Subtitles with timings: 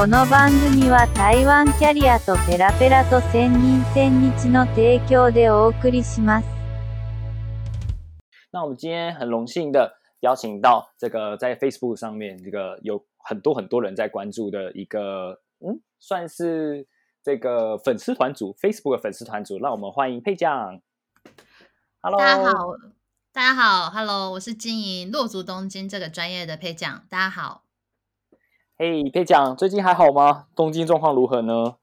[0.00, 6.48] この番組は台湾キャリアとペラペラと千人千日の提供でお送りします。
[8.50, 16.86] 那我们今天很荣幸的邀请到这个在 Facebook 上面这个有很多很多人在关注的一个，嗯，算是
[17.22, 20.80] 这个粉丝团组 Facebook 的粉丝团组，让我们欢迎佩酱。
[22.00, 22.52] Hello，大家好，
[23.32, 27.62] 大家好，Hello，我是经营落足东京这个专业的配酱，大家好。
[28.81, 30.47] 嘿，佩讲，最近还好吗？
[30.55, 31.77] 东京状况如何呢？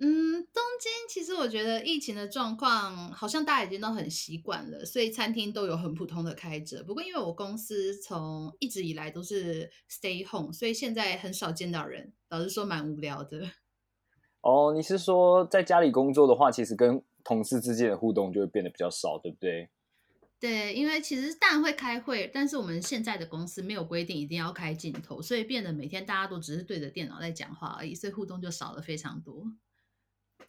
[0.00, 6.82] 嗯，东京其实我觉得疫情的状况好像大家已经都很习惯了，所以餐厅都有很普通的开着。
[6.82, 13.42] 不过因为我公司从一直以来都是 stay home，所以现在很少见到人，老实说蛮无聊的。
[14.40, 19.70] 哦，你是说在家里工作的话，其实跟同事之间的互动就会变得比较少，对不对？
[20.42, 29.44] 对，因为其实当然会开会，但是我们现在的公司没有规定一定要开镜头，所以变得每天大家都只是对着电脑在讲话而已，所以互动就少了非常多。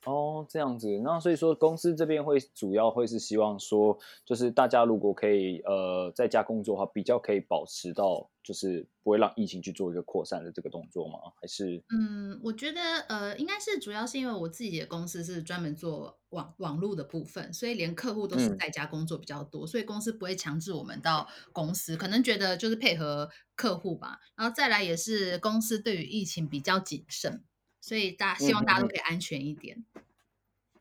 [0.06, 11.20] 哦，这样子，那所以说公司这边会主要会是希望说，就是大家如果可以呃在家工作的话，比较可以保持到就是不会让疫情去做一个扩散的这个动作吗？
[11.40, 24.20] 还是嗯，我觉得呃应该是主要是因为我自己的公司是专门做网网络的部分，所以连客户都是在家工作比较多，所以公司不会强制我们到公司，可能觉得就是配合客户吧。
[24.36, 27.44] 然后再来也是公司对于疫情比较谨慎。
[27.84, 29.84] 所以大希望大家都可以安全一点。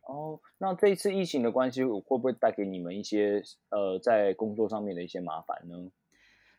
[0.02, 5.90] 哦，那这一次疫情的关系，会不会带给你们一些呃在工作上面的一些麻烦呢？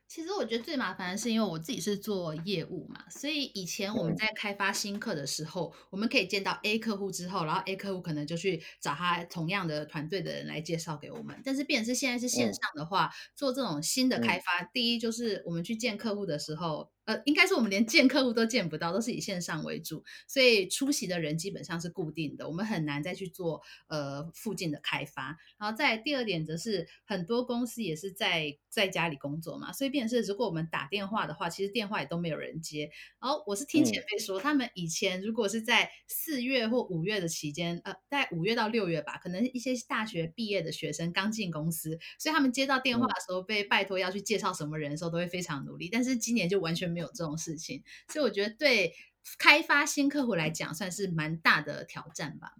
[0.06, 11.42] 其实我觉得最麻烦的是，因为我自己是做业务嘛，所以以前我们在开发新客的时候，我们可以见到 A 客户之后，然后 A 客户可能就去找他同样的团队的人来介绍给我们。
[11.46, 16.92] 但是，变是现在是线上的话，做这种新的开发，第一就是我们去见客户的时候。
[17.06, 25.38] 呃，应该是我们连见客户都见不到，都是以线上为主，所以出席的人基本上是固定的，我们很难再去做呃附近的开发。
[25.60, 32.90] 然后再第二点则是很多公司也是在在家里工作嘛，所以变成是如果我们打电话的话，其实电话也都没有人接。
[33.20, 45.90] 然后我是听前辈说，他们以前如果是在四月或五月的期间，呃，在五月到六月吧，可能一些大学毕业的学生刚进公司，所以他们接到电话的时候被拜托要去介绍什么人的时候，都会非常努力。
[45.92, 46.93] 但是今年就完全。
[46.94, 48.94] 没有这种事情，所以我觉得对
[49.38, 52.54] 开发新客户来讲，算是蛮大的挑战吧。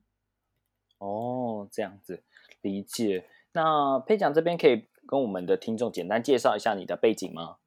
[0.98, 2.24] 哦，这样子
[2.62, 3.30] 理解。
[3.54, 7.58] 那佩讲这边可以跟我们的听众简单介绍一下你的背景吗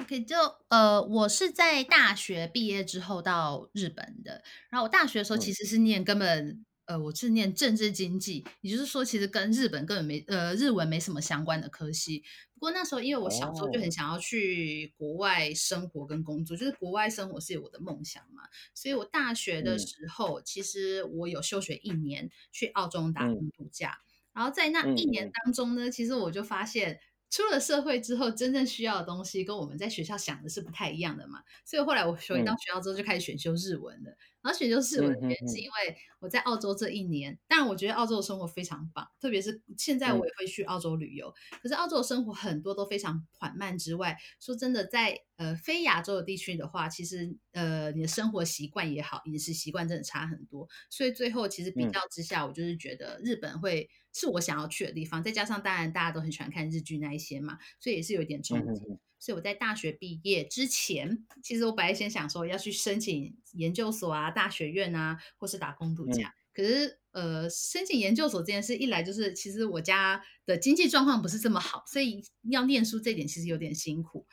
[0.00, 0.36] ？OK，就
[0.68, 6.64] 呃，我是在大学毕业之后到日本的，然后我大学的时候其实是念根本。
[6.86, 12.22] 呃，我是念政治经济，也就是说，其实跟日本根本没呃日文没什么相关的科系。
[12.56, 18.42] 不过那时候，因为我小时候就很想要去国外生活跟工作，就是国外生活是我的梦想嘛。
[18.74, 23.98] 所以我大学的时候，其实我有休学一年去澳洲打工度假。
[24.32, 26.98] 然后在那一年当中呢，其实我就发现，
[27.30, 31.42] 出了社会之后，真正需要的东西跟我们在学校想的是不太一样的嘛。
[31.64, 34.16] 所以后来我回到学校之后，就开始选修日文了。
[34.46, 41.34] 而且就是我的原因，是因为我在澳洲这一年，当然我觉得澳洲的生活非常棒，特别是现在我也会去澳洲旅游。
[41.62, 50.68] 可是澳洲的生活很多都非常缓慢之外，说真的，在呃非亚洲的地区的话，其实呃你的生活习惯也好，饮食习惯真的差很多。
[50.90, 55.22] 所以最后其实比较之下，我就是觉得日本会是我想要去的地方。
[55.22, 58.82] 再加上当然大家都很喜欢看日剧那一些嘛，所以也是有一点冲击。
[59.18, 66.34] 所以我在大学毕业之前，其实我本来先想说要去申请研究所啊、大学院啊，或是打工度假。
[66.52, 74.26] 可是，呃，申请研究所这件事，一来就是其实我家的经济状况不是这么好，所以要念书这点其实有点辛苦。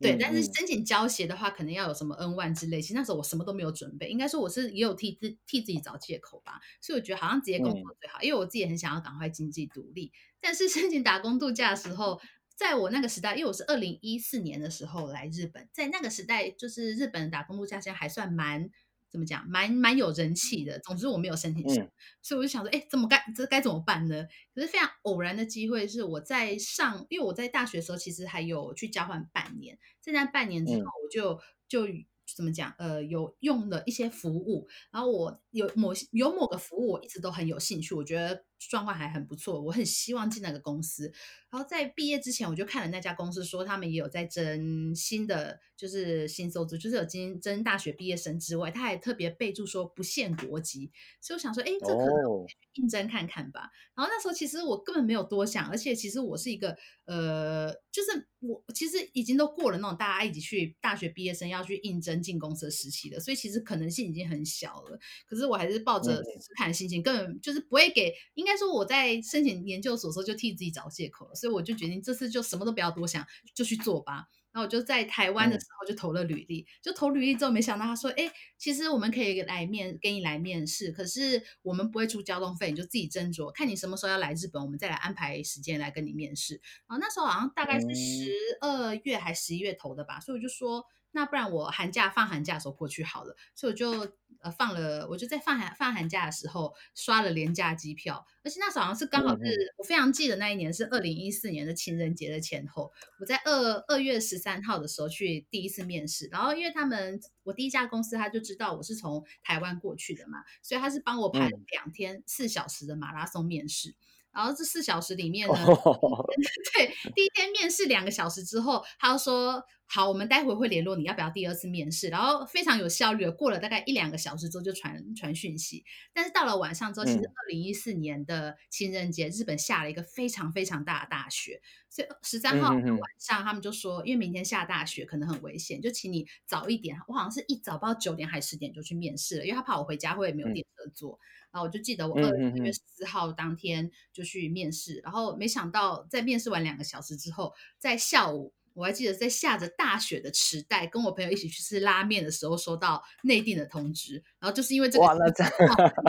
[0.00, 2.80] 对，但是申请交协的话，可能要有什么 N 万之类。
[2.80, 6.60] 其实那时候我什么都没有准备，应该说我是也有替自替自己找借口吧。
[6.80, 10.12] 所以我觉得好像直接工作最好，因为我自己也很想要赶快经济独立。
[10.40, 12.20] 但是申请打工度假的时候。
[12.56, 18.70] 在我那个时代，因为我是二零一四年的时候来日本，在那个时代，就是日本打工度假现在还算蛮
[19.14, 20.76] 怎么讲，蛮蛮有人气的。
[20.80, 21.88] 总之我没有申请上，
[22.20, 24.26] 所以我就想说，哎，怎么该这该怎么办呢？
[24.52, 31.38] 可是非常偶然的机会是我在上，因为我在大学的时候其实还有去交换半年，在那半年之后，我就
[31.68, 31.86] 就
[32.34, 38.44] 怎么讲，呃，有用了一些服务，然后我有某有某个服务我一直都很有兴趣，我觉得。
[38.68, 41.12] 状况还很不错，我很希望进那个公司。
[41.50, 50.90] 然后在毕业之前，我就看了那家公司，说他们也有在征新的，就是新收资，就是有经征大学毕业生之外，他还特别备注说不限国籍。
[51.20, 53.70] 所以我想说，哎，这可能应征看看吧。
[53.94, 64.98] 然后那时候其实我根本没有多想，而且其实我是一个呃，就是我其实已经都过了那种大家一起去大学毕业生要去应征进公司的时期了，所以其实可能性已经很小了。
[65.24, 66.20] 可是我还是抱着
[66.56, 68.12] 看的心情，根本就是不会给。
[68.34, 74.28] 应该说我在申请研究所的时候就替自己找借口了，所以我就决定这次就什么都不要多想，就去做吧。
[74.52, 88.30] 然后我就在台湾的时候就投了履历，就投履历之后，没想到他说：“哎，其实我们可以来面给你来面试，可是我们不会出交通费，你就自己斟酌，看你什么时候要来日本，我们再来安排时间来跟你面试。”然后那时候好像大概是十
[88.60, 90.84] 二月还十一月投的吧，所以我就说。
[91.14, 113.94] 那不然我寒假放寒假的时候过去好了，所以我就呃放了，我就在放寒放寒假的时候刷了廉价机票，而且那时候好像是刚好是我非常记得那一年是二零一四年的情人节的前后，我在二二月十三号的时候去第一次面试，然后因为他们我第一家公司他就知道我是从台湾过去的嘛，所以他是帮我排两天四小时的马拉松面试。
[114.32, 115.54] 然后这四小时里面呢，
[116.74, 122.08] 对，第一天面试两个小时之后，他说好，我们待会会联络你要不要第二次面试。
[122.08, 125.84] 然后非常有效率的，过了大概一两个小时之后就传传讯息。
[126.12, 131.60] 但是到了晚上之后，其实二零一四年的情人节，日本下了一个非常非常大的大雪，
[131.90, 136.96] 所以十三号晚上他们就说，因为明天下大雪可能很危险，就请你早一点。
[137.06, 141.18] 我好像是一早不知道九点还是十点就去面试了，因为他怕我回家会没有电车坐。
[141.52, 155.06] 然后我就记得我二月四号当天就去面试，然后没想到在面试完两个小时之后，在下午我还记得在下着大雪的池袋，跟我朋友一起去吃拉面的时候收到内定的通知，然后就是因为这个，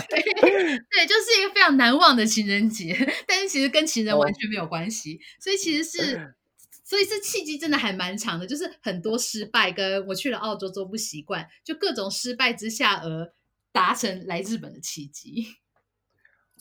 [0.10, 2.96] 对对，就是一个非常难忘的情人节，
[3.28, 6.36] 但是其实跟情人完全没有关系，所以其实是，
[6.84, 13.34] 所以这契机真的还蛮长的，就是很多失败，跟我去了澳洲之后不习惯，就各种失败之下而。
[13.76, 15.48] 达成来日本的契机，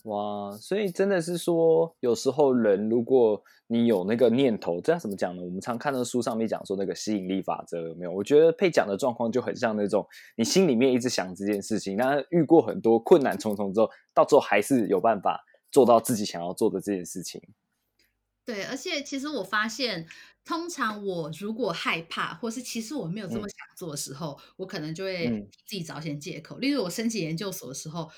[0.04, 0.56] 哇！
[0.58, 5.42] 所以真的是说，有时候人如果你有那个念头，这样怎么讲呢？
[5.42, 8.12] 我们常看到书上面讲说那个吸引力法则，有没有？
[8.12, 10.06] 我觉得配讲的状况就很像那种
[10.36, 17.42] 你心里面一直想这件事情，那遇过很多困难重重之后，到最后还是有办法做到自己想要做的这件事情。
[18.44, 20.06] 对，而且其实我发现。
[20.46, 25.26] 通常我如果害怕，或是其实我没有这么想做的时候，我可能就会
[25.66, 26.58] 自己找些借口。
[26.58, 28.10] 例如我申请研究所的时候，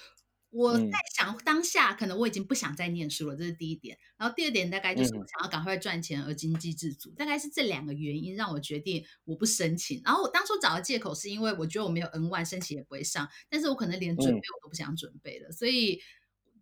[0.51, 3.99] 我在想当下可能我已经不想再念书了，这是第一点。
[4.17, 10.01] 然后第二点大概就是我想要赶快赚钱而经济自主，大概是这两个原因让我决定我不申请。
[10.05, 16.01] 然后我当初找的借口是因为我觉得我没有 N 万申请也不会上，但是我可能连准备我都不想准备了，所以。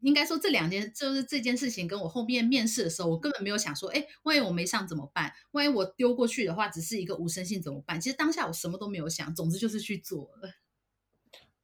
[0.01, 5.33] 应该说这两件就是这件事情，跟我后面面试的时候，我根本没有想说，哎，万一我没上怎么办？
[5.53, 7.99] 万一我丢过去的话，只是一个无声性怎么办？
[7.99, 10.51] 其实当下我什么都没有想，总之就是去做了。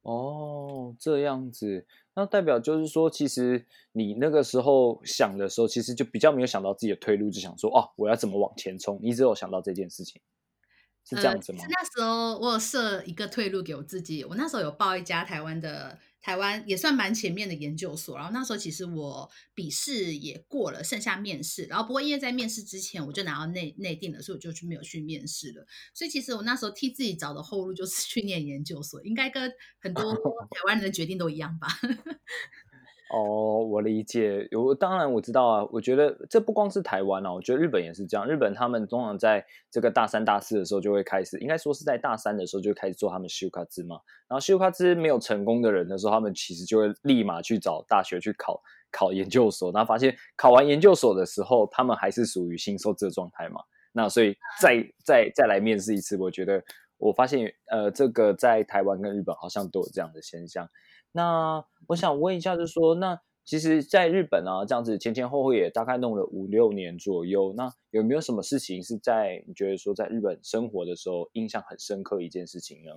[0.01, 1.85] 哦，这样子，
[2.15, 8.99] 那代表就是说，其实你那个时候想的时候，其实就比较没有想到自己的退路，就想说，哦，我要怎么往前冲？
[9.01, 10.21] 你只有想到这件事情，
[11.09, 11.59] 是这样子吗？
[11.69, 15.97] 那时候我有设一个退路给我自己，我那时候有报一家台湾的。
[16.21, 25.65] 台湾也算蛮前面的研究所，然后那时候其实我笔试也过了，剩下面试，然后不过因为在面试之前我就拿到内内定了，所以我就去没有去面试了。
[25.93, 30.13] 所以其实我那时候替自己找的后路就是去念研究所，应该跟很多
[30.51, 31.67] 台湾人的决定都一样吧。
[33.13, 34.47] 哦，我理解。
[34.51, 35.67] 有，当然我知道啊。
[35.69, 38.25] 我觉得这不光是台湾啊，我觉得日本也是这样。
[38.25, 43.97] 日本他们通常在这个大三、大四的时候就会开始，应该说是在大三的时候就开始做他们修卡兹嘛。
[44.29, 49.73] 然后修卡兹没有成功的人的时候，他们其实就会立马去找大学去考考研究所。
[49.73, 53.61] 然后发现考完研究所的时候，他们还是属于新收这个状态嘛。
[53.91, 56.63] 那所以再再再来面试一次，我觉得
[56.97, 60.65] 我发现呃，这个在台湾跟日本好像都有这样的现象。
[61.11, 67.53] 那我想问一下，就是说，那其实，在日本啊，这样子前前后后也大概弄了五六年左右。
[67.57, 72.91] 那有没有什么事情是在你觉得说在日本生活的时候印象很深刻一件事情呢？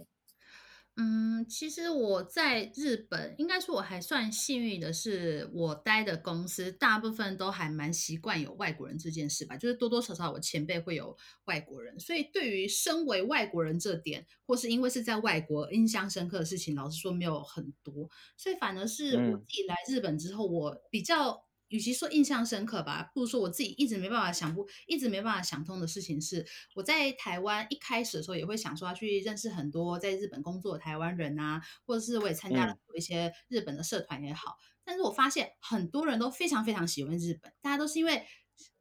[0.97, 21.45] 嗯，其实我在日本，应该说我还算幸运的是，我待的公司大部分都还蛮习惯有外国人这件事吧，就是多多少少我前辈会有外国人，所以对于身为外国人这点，或是因为是在外国印象深刻的事情，老实说没有很多，所以反而是我自己来日本之后，我比较。
[21.69, 38.25] 与其说印象深刻吧，不如说我自己一直没办法想不，一直没办法想通的事情是，我在台湾一开始的时候也会想说要去认识很多在日本工作的台湾人啊，或者是我也参加了一些日本的社团也好，但是我发现很多人都非常非常喜欢日本，大家都是因为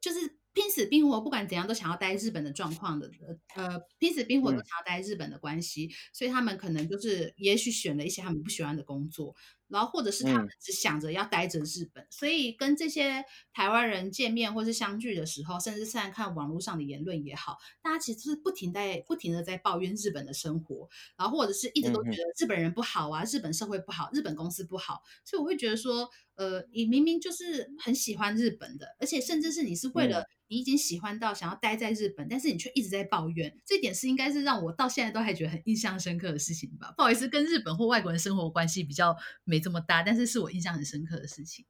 [0.00, 0.38] 就是。
[0.56, 3.10] 拼死拼活，不管怎样都想要待日本的状况的，
[3.56, 9.34] 呃，拼死拼活都想要待日本的关系，所以他们可能就是也许选了一些他们不喜欢的工作。
[9.68, 36.92] 然后或者是他们只想着要待着日本，所以跟这些台湾人见面或是相聚的时候，甚至现在看网络上的言论也好，大家其实是不停在不停的在抱怨日本的生活，然后或者是一直都觉得日本人不好啊，日本社会不好，日本公司不好，所以我会觉得说，呃，你明明就是很喜欢日本的，而且甚至是你是为了你已经喜欢到想要待在日本，但是你却一直在抱怨，这点是应该是让我到现在都还觉得很印象深刻的事情吧？
[36.96, 39.16] 不好意思，跟日本或外国人生活关系比较。
[39.46, 41.64] 没没这么大，但是是我印象很深刻的事情。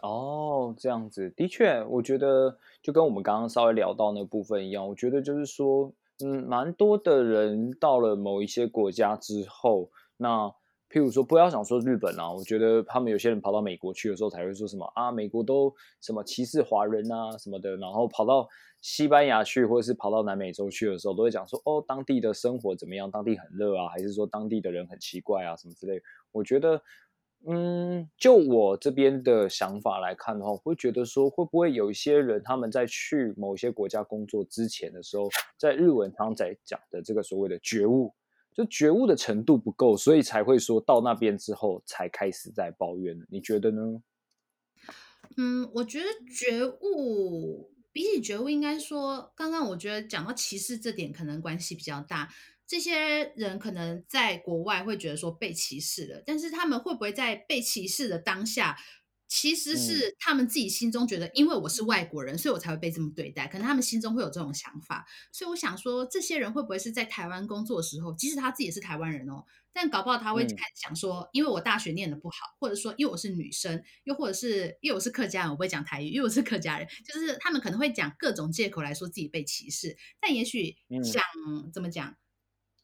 [0.00, 5.92] 哦，这样子，的确，我觉得就跟我们刚刚稍微聊到那部分一样，我觉得就是说，
[6.24, 10.46] 嗯，蛮多的人到了某一些国家之后，那
[10.88, 18.46] 譬如说，不要想说日本啊，我觉得他们有些人跑到美国去的时候，才会说什么啊，美国都什么歧视华人啊什么的，然后跑到
[18.84, 23.10] 西班牙去，或者是跑到南美洲去的时候，都会讲说，哦，当地的生活怎么样？
[23.10, 26.02] 当地很热啊，还是说当地的人很奇怪啊，什么之类。
[26.32, 26.82] 我觉得，
[27.46, 38.12] 嗯，就我这边的想法来看的话，会觉得说，会不会有一些人他们在去某些国家工作之前的时候，在日文常在讲的这个所谓的觉悟，
[38.52, 44.02] 就觉悟的程度不够，所以才会说到那边之后才开始在抱怨你觉得呢？
[45.38, 52.28] 嗯，我觉得觉悟比起觉悟，应该说，刚刚我觉得讲到歧视这点，可能关系比较大。
[52.66, 58.76] 这些人可能在国外会觉得说被歧视了，但是他们会不会在被歧视的当下，
[59.34, 63.48] 其实是他们自己心中觉得，因为我是外国人，所以我才会被这么对待。
[63.48, 81.20] 可能他们心中会有这种想法，所以我想说，这些人会不会是在台湾工作的时候，即使他自己是台湾人哦，但搞不好他会开始想说，因为我大学念的不好，或者说因为我是女生，又或者是因为我是客家人，我不会讲台语，因为我是客家人，就是他们可能会讲各种借口来说自己被歧视，但也许想
[81.72, 82.14] 怎么讲？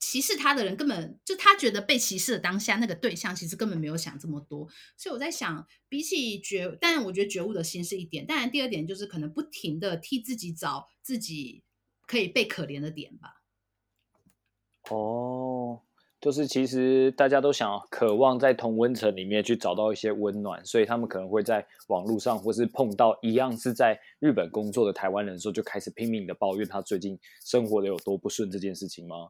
[0.01, 4.67] 歧视他的人根本就他觉得被歧视的当下那个对象其实根本没有想这么多，
[4.97, 11.63] 所以我在想，比起觉，但是我觉得觉悟的心是一点，当然第二点就是可能不停的替自己找自己
[12.07, 13.43] 可以被可怜的点吧。
[14.89, 15.83] 哦，
[16.19, 29.29] 就是其实大家都想渴望在同温层里面去找到一些温暖，所以他们可能会在网络上或是碰到一样是在日本工作的台湾人的时候，就开始拼命的抱怨他最近生活的有多不顺这件事情吗？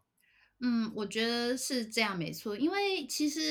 [0.62, 2.54] 嗯，我觉得是这样，没错。
[2.56, 3.50] 因为其实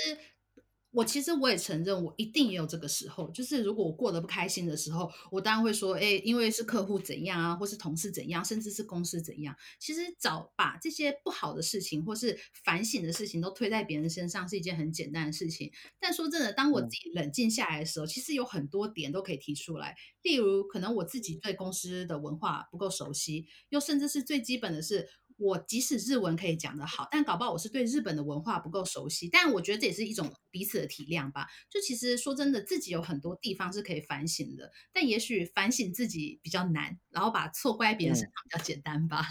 [0.92, 3.32] 我其实我也承认，我一定也有这个时候。
[3.32, 9.56] 就是如果我过得不开心的时候，我当然会说，哎，因为是客户怎样啊，或是同事怎样，甚至是公司怎样。
[9.80, 15.72] 其实找把这些不好的事情或是反省的事情都推在别人身上，是一件很简单的事情。
[16.00, 19.96] 但说真的，当我自己冷静下来的时候，其实有很多点都可以提出来。
[20.22, 25.10] 例如，可能我自己对公司的文化不够熟悉，又甚至是最基本的是。
[25.40, 29.30] 我即使日文可以讲得好，但搞不好我是对日本的文化不够熟悉。
[29.32, 31.48] 但我觉得这也是一种彼此的体谅吧。
[31.70, 39.26] 就其实说真的，自己有很多地方是可以反省的，但也许反省自己比较难，然后把错怪别人身上比较简单吧。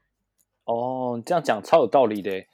[0.64, 2.44] 哦，这样讲超有道理的。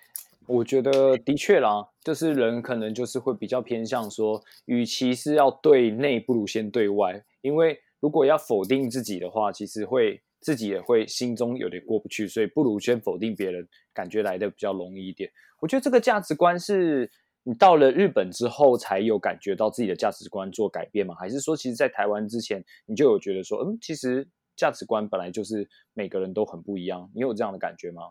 [0.47, 7.25] 我觉得的确啦，就是人可能就是会比较偏向说，与其是要对内，不如先对外。
[7.41, 10.23] 因为如果要否定自己的话，其实会。
[10.45, 15.31] 自己也会心中有点过不去，所以不如先否定别人，感觉来的比较容易一点。
[15.61, 17.11] 我觉得这个价值观是
[17.43, 21.15] 你到了日本之后才有感觉到自己的价值观做改变吗？
[21.15, 27.11] 还是说，其实，在台湾之前你就有觉得说，嗯，其实价值观本来就是每个人都很不一样？
[27.15, 28.03] 你有这样的感觉吗？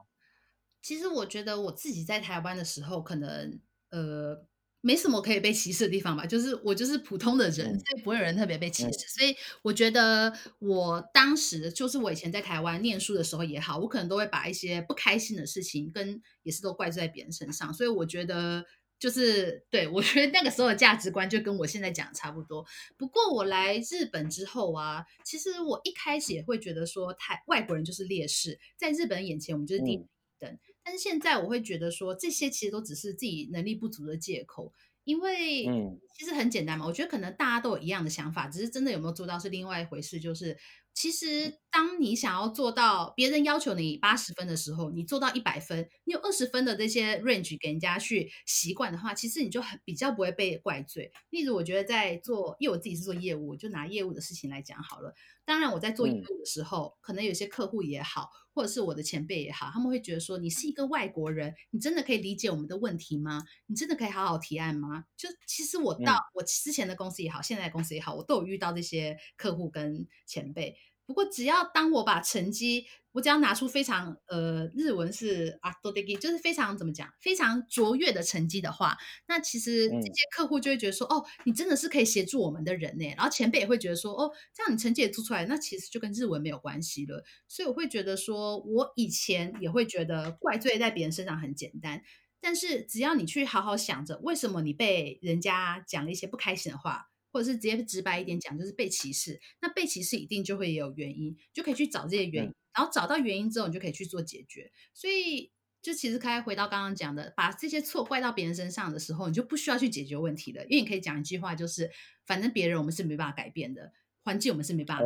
[0.82, 3.60] 其实我觉得我自己在台湾的时候，可能
[3.92, 4.46] 呃。
[4.86, 9.08] 没什么可以被歧视的地方吧，就是我就是普通的人，所以不会有人特别被歧视。
[9.08, 17.74] 所以我觉得我当时就是我以前在台湾念书的时候也好，我可能都会把一些不开心的事情跟也是都怪罪在别人身上。
[17.74, 18.66] 所以我觉得
[19.00, 22.66] 就是对我觉得那个时候的价值观就跟我现在讲差不多。
[22.98, 30.06] 不过我来日本之后啊，其实我一开始也会觉得说，台外国人就是劣势，在日本眼前我们就是低
[30.38, 30.60] 等。
[30.84, 34.74] 但是现在我会觉得说，这些其实都只是自己能力不足的借口，
[35.06, 35.66] 因为
[36.14, 40.20] 其实很简单嘛，我觉得可能大家都有一样的想法，只是真的有没有做到是另外一回事。
[40.20, 40.56] 就是
[40.94, 51.12] 其实当你想要做到别人要求你八十分的时候，你做到一百分，你有二十分的这些 range 给人家去习惯的话，其实你就很比较不会被怪罪。
[51.32, 55.16] 例如，我觉得在做，因为我自己是做业务，我就拿业务的事情来讲好了。
[55.46, 63.44] 当然，我在做业嗯务的时候，可能有些客户也好，或者是我的前辈也好，他们会觉得说，你是一个外国人，你真的可以理解我们的问题吗？
[63.66, 65.04] 你真的可以好好提案吗？
[65.18, 70.78] 就其实我到嗯我之前的公司也好，现在的公司也好，我都有遇到这些客户跟前辈。
[71.06, 83.06] 不过，只要当我把成绩，我只要拿出非常呃日文是啊多 d 就是非常怎么讲，非常卓越的成绩的话，那其实这嗯些客户就会觉得说，哦，你真的是可以协助我们的人呢。
[83.18, 87.22] 然后前辈也会觉得说，哦，这样你成绩也做出来，那其实就跟日文没有关系了。
[87.50, 92.02] 所以我会觉得说，我以前也会觉得怪罪在别人身上很简单，
[92.44, 99.40] 但是只要你去好好想着，为什么你被人家讲了一些不开心的话，或者是直接直白一点讲，就是被歧视。
[99.62, 104.70] 那被歧视一定就会有原因，就可以去找这些原因，嗯然后找到原因之后，你就可以去做解决。
[104.94, 111.90] 所以，就其实开回到刚刚讲的，把这些错怪到别人身上的时候，你就不需要去解决问题了，因为你可以讲一句话，就是
[112.26, 113.94] 反正别人我们是没办法改变的，
[114.24, 115.04] 环境我们是没办法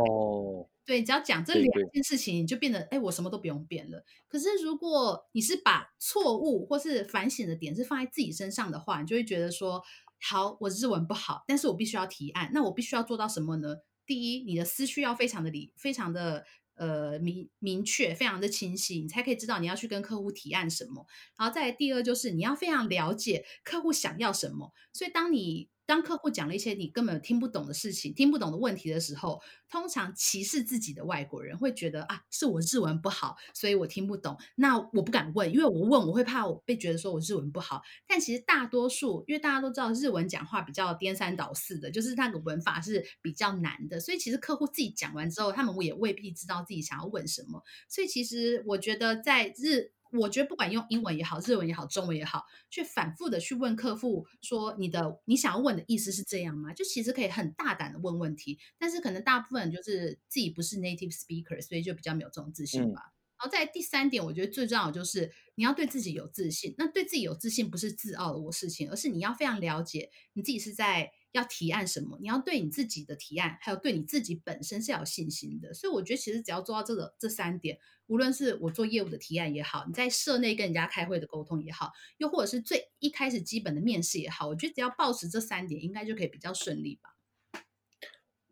[0.86, 4.06] 对，只要讲这对两件事情，你就变得，哎，我什么都不用变了。
[4.30, 9.84] 可是如果你是把错误或是反省的点是放在自己身上的话，你就会觉得说，
[10.22, 13.76] 好，我日文不好，但是我必须要提案，那我必须要做到什么呢？
[14.06, 16.46] 第一，你的思绪要非常的理，非常的
[16.76, 21.06] 呃明明确，非常的清晰，你才可以知道你要去跟客户提案什么。
[21.38, 34.38] 然后再来第二就是你要非常了解客户想要什么，所以当你当客户讲了一些你根本听不懂的事情、听不懂的问题的时候，通常歧视自己的外国人会觉得啊，是我日文不好，所以我听不懂。
[34.56, 37.82] 那我不敢问，因为我问我会怕我被觉得说我日文不好。
[38.06, 47.64] 但其实大多数，因为大家都知道日文讲话比较颠三倒四的，就是那个文法是比较难的，所以其实客户自己讲完之后，他们也未必知道自己想要问什么。
[47.88, 56.74] 所以其实我觉得在日，我觉得不管用英文也好，日文也好，中文也好，去反复的去问客户说你的你想要问的意思是这样吗？
[56.74, 63.14] 就其实可以很大胆的问问题，但是可能大部分人就是自己不是 native speaker，所以就比较没有这种自信嗯吧。
[63.40, 66.74] 然后在第三点，我觉得最重要的就是你要对自己有自信。
[66.76, 75.74] 那对自己有自信不是自傲的我事情，而是你要非常了解你自己是在要提案什么，你要对你自己的提案，还有对你自己本身是要有信心的。
[75.74, 87.14] 所以我觉得其实只要做到这个这三点，无论是我做业务的提案也好，你在社内跟人家开会的沟通也好，又或者是最一开始基本的面试也好，我觉得只要保持这三点，应该就可以比较顺利吧。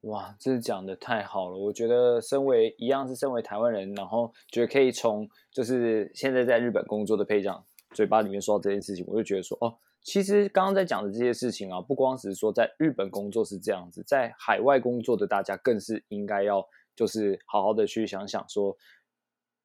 [0.02, 1.58] 哇，这讲的太好了！
[1.58, 16.64] 我觉得身为一样是身为台湾人，然后觉得可以从就是现在在日本工作的配长嘴巴里面说到这件事情，我就觉得说哦，其实刚刚在讲的这些事情啊，不光是说在日本工作是这样子，在海外工作的大家更是应该要
[16.96, 18.78] 就是好好的去想想说，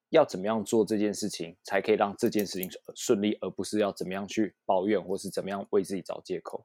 [0.09, 6.65] 要怎么样做这件事情，才可以让这件事情顺利，而不是要怎么样去抱怨或是怎么样为自己找借口。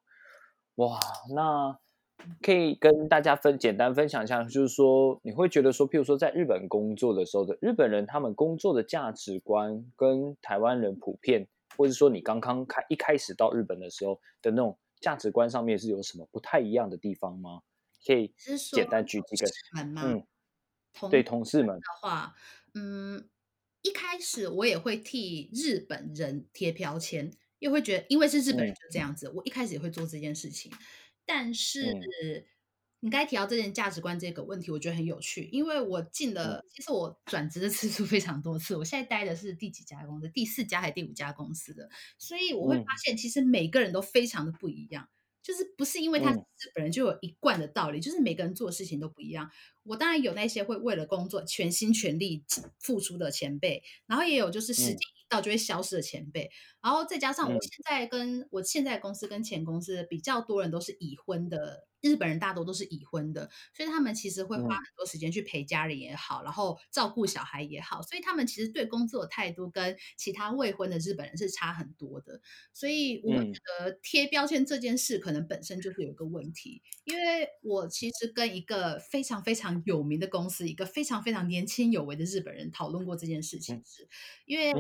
[0.75, 0.97] 哇，
[1.35, 1.77] 那
[2.41, 17.61] 可以跟大家分简单分享一下，就是说你会觉得说，譬如说在日本工作的时候的日本人，他们工作的价值观跟台湾人普遍，或者说你刚刚开一开始到日本的时候的那种价值观上面是有什么不太一样的地方吗？
[18.05, 18.33] 可以
[18.71, 19.47] 简单举几个？
[19.75, 20.25] 嗯，
[20.93, 22.35] 同对同事们，的话，
[22.73, 23.27] 嗯，
[23.81, 30.71] 一开始我也会替日本人贴标签，又会觉得因为是日本人嗯就这样子，我一开始也会做这件事情。
[31.25, 32.45] 但是、嗯
[32.99, 40.29] 你刚才提到这件价值观这个问题，我觉得很有趣，因为我进了，其实我转职的次数非常多次，我现在待的是第几家公司？
[40.29, 45.08] 第四家还是第五家公司的，所以我会嗯发现，其实每个人都非常的不一样。
[45.43, 46.31] 就是不是因为他
[46.73, 49.51] 本人就有一贯的道理，就是每个人做事情都不一样。
[49.84, 52.43] 我当然有那些会为了工作全心全力
[52.79, 56.49] 付出的前辈，然后也有就是时间嗯一到就会消失的前辈，
[56.81, 64.78] 然后再加上我嗯现在跟我现在公司跟前公司比较多人都是已婚的，日本人大多都是已婚的，所以他们其实会花嗯。
[64.86, 72.39] 很多时间去陪家人也好，然后照顾小孩也好，所以他们其实对工作的态度跟其他未婚的日本人是差很多的。
[72.72, 73.54] 所以我嗯。
[73.54, 84.08] 觉得贴标签这件事可能本身就是有一个问题，因为我其实跟一个非常非常有名的公司，一个非常非常年轻有为的日本人讨论过这件事情嗯是，
[84.46, 84.72] 因为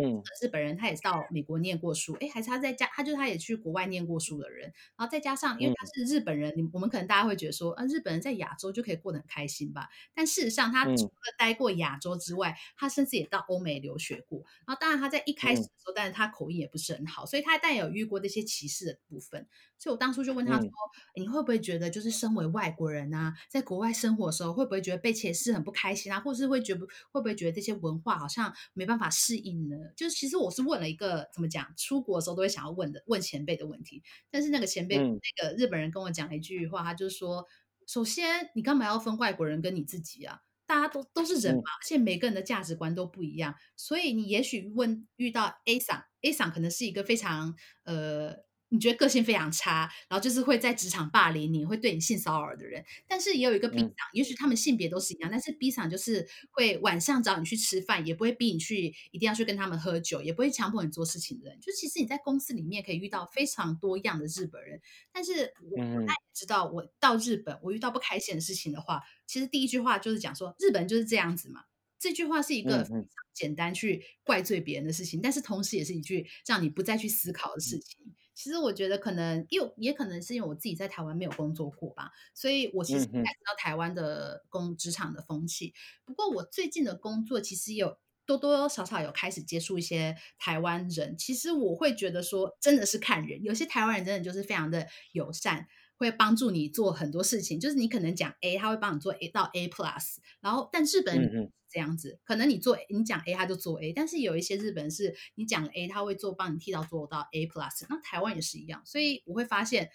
[0.41, 9.89] 日本人，他也是到美国念过书，哎，还是他在家，他就是他也去国外念过书的人，然后再加上因为他是日本人，你我们可能大家会觉得说，啊，日本人在亚洲就可以过得很开心吧？
[10.13, 14.43] 但事实上，他除了待过亚洲之外，他甚至也到欧美留学过。
[14.65, 19.47] 然后当然他在一开始的时候，但是他口音也不是很好，所以他但有遇过这些歧视的部分。
[19.77, 20.69] 所以我当初就问他说，
[21.15, 26.19] 你会不会觉得就是身为外国人啊，在国外生活的时候，会不会觉得被歧视很不开心啊？
[26.21, 29.75] 或是会觉不会不会觉得这些文化好像没办法适应呢？
[29.95, 34.01] 就是其实我是问了一个怎么讲，出国的时候都会想要问的问前辈的问题。
[34.31, 37.45] 但是那个前辈那个日本人跟我讲了一句话，他就是说：
[37.87, 40.39] 首先你干嘛要分外国人跟你自己啊？
[40.65, 48.44] 大家都都是人嘛，而且每个人的价值观都不一样，所以你也许问遇到 A 赏 A 赏可能是一个非常呃。
[48.75, 52.83] 你觉得个性非常差，然后就是会在职场霸凌你，会对你性骚扰的人。
[53.07, 61.59] 但是也有一个 B 厂，也许他们性别都是一样，但是 B 厂就是会晚上找你去吃饭，也不会逼你去一定要去跟他们喝酒，也不会强迫你做事情的人。
[61.59, 64.79] 就其实你在公司里面可以遇到非常多样的日本人。
[65.11, 71.61] 但是我那也知道，我到日本我遇到不开心的事情的话，其实第一句话就是讲说日本就是这样子嘛。
[71.97, 73.01] 这句话是一个非常
[73.33, 78.13] 简单去怪罪别人的事情，但是同时也是一句让你不再去思考的事情。
[78.35, 85.73] 其实我觉得可能又也可能是因为我自己在台湾没有工作过吧，所以我其实不太知道台湾的工职场的风气。
[86.03, 95.67] 不过我最近的工作其实有多多少少有开始接触一些台湾人，其实我会觉得说真的是看人，有些台湾人真的就是非常的友善。
[95.97, 109.89] 会帮助你做很多事情，就是你可能讲 A，他会帮你做 A 到 A plus，然后但日本这样子，可能你做你讲 A，他就做 A，但是有一些日本是你讲 A，他会做帮你替到做到 A plus，那台湾也是一样，所以我会发现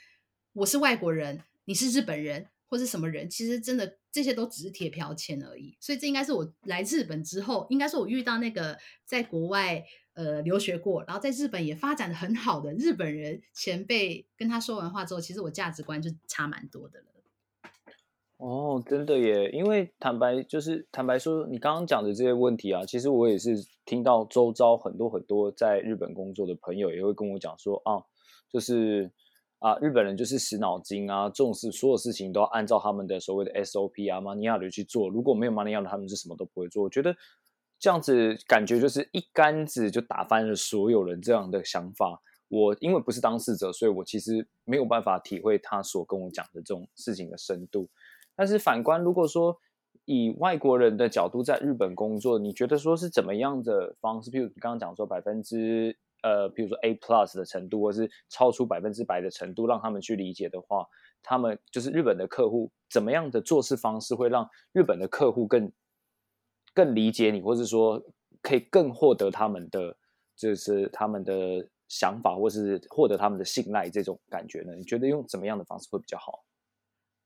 [0.53, 9.85] 我是外国人，你是日本人或是什么人，其实真的这些都只是贴标签而已，所以这应该是我来日本之后，应该是我遇到那个在国外。
[10.21, 17.07] 呃，留学过，然后在日本也发展的很好的日本人前辈，跟他说完话之后，其实我价值观就差蛮多的了。
[18.37, 19.49] 哦，真的耶！
[19.51, 23.57] 因为坦白就是坦白说，你刚刚讲的这些问题啊，其实我也是
[23.87, 28.05] 听到周遭很多很多在日本工作的朋友也会跟我讲说啊，
[28.53, 29.11] 就是
[29.59, 36.83] 啊，日本人就是死脑筋啊，重视所有事情都要按照他们的所谓的 SOP 啊、money 的去做，如果没有 money 的，他们是什么都不会做。
[36.83, 37.17] 我觉得。
[37.81, 42.21] 这样子感觉就是一竿子就打翻了所有人这样的想法。
[42.49, 47.89] 我因为不是当事者，所以我其实没有办法体会他所跟我讲的这种事情的深度。
[48.37, 49.57] 但是反观，如果说
[50.05, 54.31] 以外国人的角度在日本工作，你觉得说是怎么样的方式？
[54.31, 60.87] 譬如你刚刚讲说百分之呃，比如说 A plus 的程度，或是超出百分之百的程度，让他们去理解的话，
[61.23, 65.73] 他们就是日本的客户怎么样的做事方式会让日本的客户更。
[66.75, 68.03] 更理解你，或是说
[68.43, 69.97] 可以更获得他们的，
[70.37, 74.75] 就是他们的想法，或是获得他们的信赖这种感觉呢？
[74.75, 76.45] 你觉得用怎么样的方式会比较好？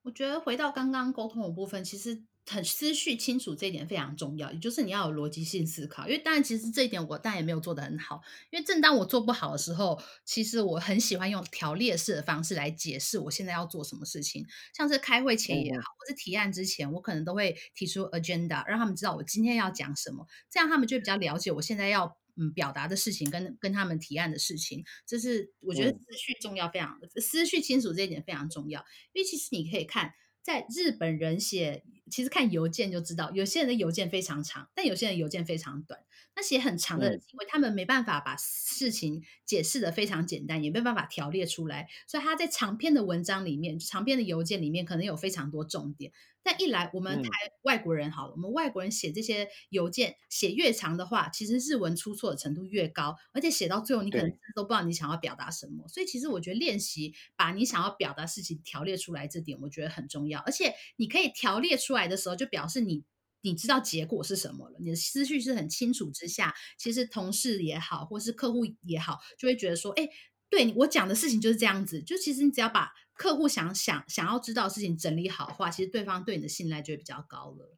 [0.03, 2.23] 我觉得回到刚刚沟通的部分，其实。
[2.47, 6.07] 很思绪清楚这一点非常重要，也就是你要有逻辑性思考。
[6.07, 8.21] 因为当然，其实这一点我当然也没有做得很好。
[8.51, 14.47] 因为正当我做不好的时候，其实我很喜欢用条列式的方式来解释我现在要做什么事情。
[14.77, 24.85] 像是开会前也好，或是提案之前，我可能都会提出 agenda，让他们知道我今天要讲什么，这样他们就比较了解我现在要嗯表达的事情跟跟他们提案的事情。
[25.07, 28.85] 这是我觉得思绪重要，非常思绪清楚这一点非常重要。
[29.15, 30.13] 因为其实你可以看。
[30.45, 36.01] 在日本人写，其实看邮件就知道，有些人的邮件非常长，但有些人邮件非常短。
[36.37, 46.13] 那写很长的，因为他们没办法把事情解释的非常简单，也没办法条列出来，所以他在长篇的文章里面、长篇的邮件里面，可能有非常多重点。
[46.43, 47.31] 但一来，我们台
[47.63, 55.89] 外国人好了，我们外国人写这些邮件写越长的话，其实日文出错的程度越高，而且写到最后，你可能都不知道你想要表达什么。
[55.89, 60.34] 所以，其实我觉得练习把你想要表达事情条列出来，这点我觉得很重要。
[60.41, 63.05] 而且，你可以条列出来的时候，就表示你
[63.43, 70.09] 你知道结果是什么了，你的思绪是很清楚之下，其实同事也好，或是客户也好，就会觉得说，哎，
[70.49, 72.03] 对我讲的事情就是这样子。
[72.03, 72.93] 就其实你只要把。
[73.17, 77.77] 客户想想想要知道事情整理好的话，其实对方对你的信赖就会比较高了。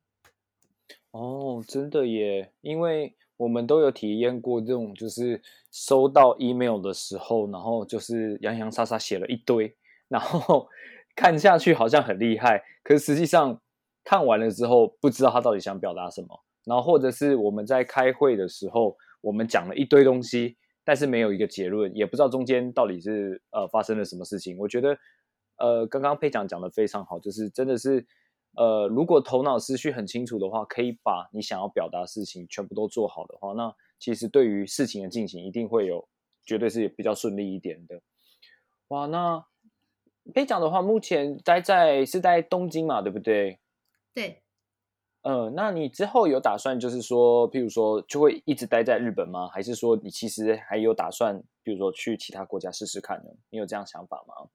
[1.10, 9.76] 哦，真的耶，因为我们都有体验过这种，就是收到 email 的时候，然后就是洋洋洒洒写了一堆，
[10.08, 10.70] 然后
[11.16, 13.60] 看下去好像很厉害，可是实际上
[14.04, 16.44] 看完了之后，不知道他到底想表达什么。
[16.64, 24.56] 然后或者是我们在开会的时候，我们讲了一堆东西，但是没有一个结论，也不知道中间到底是呃发生了什么事情。
[24.58, 24.96] 我觉得。
[25.58, 28.06] 呃，刚刚佩讲讲的非常好，就是真的是，
[28.58, 36.06] 呃，如果头脑思绪很清楚的话，可以把你想要表达的事情全部都做好的话，那其实对于事情的进行一定会有，
[36.44, 38.02] 绝对是比较顺利一点的。
[38.88, 39.42] 哇，那
[40.34, 43.60] 可以讲的话，目前待在是在东京嘛，对不对？
[44.14, 44.42] 对。
[45.22, 49.48] 嗯，那你之后有打算，就是说，譬如说，就会一直待在日本吗？
[49.48, 53.30] 还是说，你其实还有打算，比如说去其他国家试试看呢？
[53.50, 54.50] 你有这样想法吗？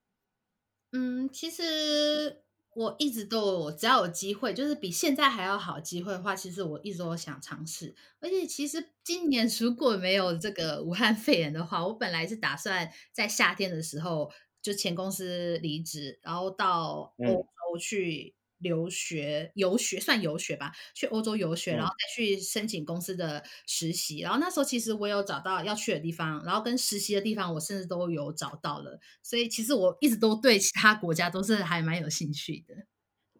[0.93, 7.93] 嗯，其实我一直都有，只要有机会，就是比现在还要好机会的话，其实我一直都想尝试。
[8.21, 18.35] 而且，其实今年 如果没有这个武汉肺炎的话，我本来是打算在夏天的时候就前公司离职，然后到欧洲去。
[18.61, 24.19] 留学游学算游学吧，去欧洲游学，然后再去申请公司的实习。
[24.19, 28.99] 然后那时候其实我有找到要去的地方，然后跟实习的地方我甚至都有找到了。
[29.23, 32.75] 所以其实我一直都对其他国家都是还蛮有兴趣的。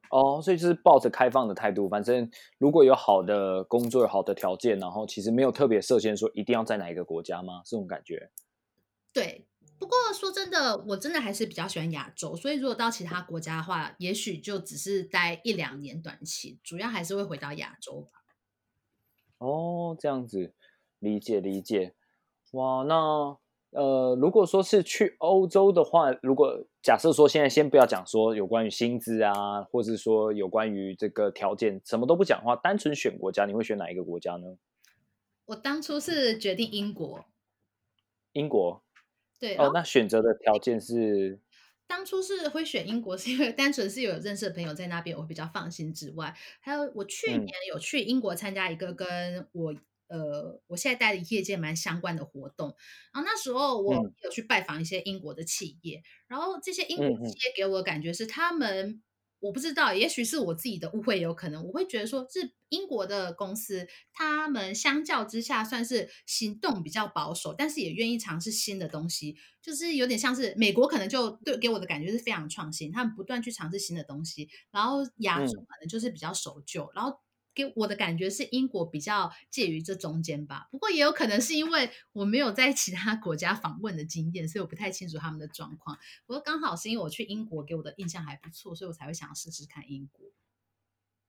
[0.10, 7.62] 哦，所以就是抱着开放的态度，反正如果有好的工作、好的条件，然后其实没有特别设限说一定要在哪一个国家吗？
[7.64, 8.32] 这种感觉？
[9.14, 9.46] 对。
[9.82, 18.22] 不过说真的，我真的还是比较喜欢亚洲，所以如果到其他国家的话，也许就只是待一两年短期，主要还是会回到亚洲吧。
[19.40, 20.54] 哦，这样子，
[21.00, 21.96] 理解理解。
[22.52, 23.36] 哇，那
[23.72, 34.60] 呃，如果说是去欧洲的话，如果假设说现在先不要讲说有关于薪资啊，或是说有关于这个条件，什么都不讲话，单纯选国家，你会选哪一个国家呢？
[35.46, 37.26] 我当初是决定英国。
[38.34, 38.84] 英国。
[39.42, 41.40] 对哦，那选择的条件是，
[41.88, 49.76] 当初是会选英国，是因为单纯是有认识的朋友在那边，我比较放心之外，还有我去年有去英国参加一个跟我
[50.08, 52.76] 呃我现在待的业界蛮相关的活动，
[53.12, 59.02] 然后那时候我有去拜访一些英国的企业，然后这些英国企业给我的感觉是他们。
[59.42, 77.20] 我不知道，也许是我自己的误会，有可能我会觉得说，是英国的公司，他们相较之下算是行动比较保守，但是也愿意尝试新的东西，就是有点像是美国可能就对给我的感觉是非常创新，他们不断去尝试新的东西，然后亚洲可能就是比较守旧，然后。
[77.54, 85.98] 给我的感觉是英国比较介于这中间吧，不过也有可能是因为我没有在其他国家访问的经验，所以我不太清楚他们的状况。
[86.26, 90.26] 不过刚好是因为我去英国，给我的印象还不错，所以我才会想要试试看英国。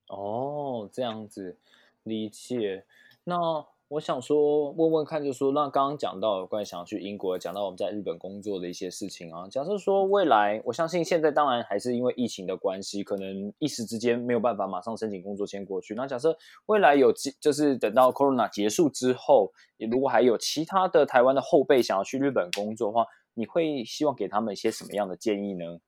[0.06, 1.58] 哦，这样子
[2.02, 2.87] 理解
[3.24, 3.66] 那。
[3.92, 9.46] 我想说，问问看，就说那刚刚讲到关于想要去英国，讲到我们在日本工作的一些事情啊。
[9.50, 15.94] 假设说未来，我相信现在当然还是因为疫情的关系，可能一时之间没有办法马上申请工作签过去。
[15.94, 19.52] 那假设未来有，就是等到 Corona 结束之后，
[19.90, 25.81] 如果还有其他的台湾的后辈想要去日本工作的话，你会希望给他们一些什么样的建议呢？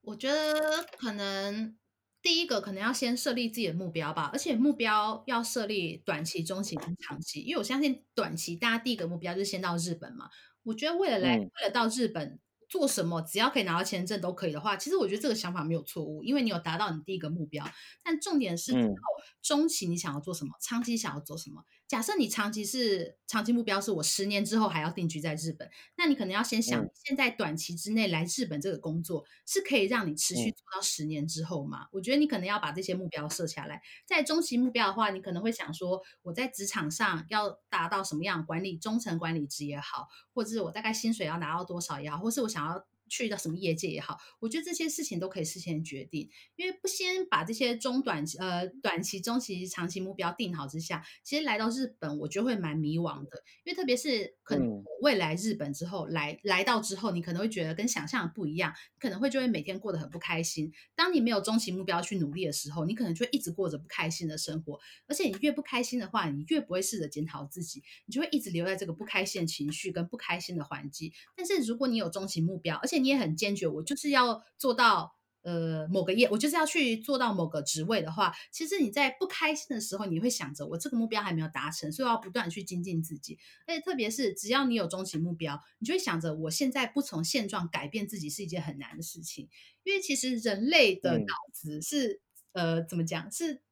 [0.00, 1.76] 我觉得可能。
[2.22, 7.40] 第一个可能要先设立自己的目标吧，而且目标要设立短期、中期跟长期。
[7.40, 10.30] 因为我相信短期大家第一个目标就是先到日本嘛。
[10.62, 17.68] 我觉得为了来，为了到日本做什么，只要可以拿到签证都可以的话，其实我觉得这个想法没有错误，因为你有达到你第一个目标。
[18.04, 18.94] 但重点是之后
[19.42, 21.64] 中期你想要做什么，长期想要做什么。
[21.92, 31.88] 假设你长期是长期目标是我十年之后还要定居在日本，那你可能要先想，现在短期之内来日本这个工作是可以让你持续做到十年之后吗？
[31.92, 33.82] 我觉得你可能要把这些目标设下来。
[34.06, 42.86] 在中期目标的话，你可能会想说，我在职场上要达到什么样管理中层管理职也好，或者是我大概薪水要拿到多少也好，或是我想要。
[43.12, 53.42] 去到什么业界也好，我觉得这些事情都可以事先决定，因为不先把这些中短期、呃短期、中期、长期目标定好之下，其实来到日本，我觉得会蛮迷惘的。
[53.64, 60.72] 因为特别是可能未来日本之后来来到之后，你可能会觉得跟想象的不一样，可能会就会每天过得很不开心。
[60.94, 64.80] 当你没有中期目标去努力的时候，你可能就会一直过着不开心的生活。
[65.06, 71.12] 而且你越不开心的话，你越不会试着检讨自己，你就会一直留在这个不开心的情绪跟不开心的环境。
[71.36, 83.38] 但是如果你有中期目标，而且你也很坚决，我就是要做到呃某个业，我就是要去做到某个职位的话，其实你在不开心的时候，你会想着我这个目标还没有达成，所以要不断去精进自己。
[83.66, 89.48] 而且特别是只要你有终极目标，你就会想着我现在不从现状改变自己是一件很难的事情，
[89.82, 92.20] 因为其实人类的脑子是
[92.52, 93.62] 呃怎么讲是。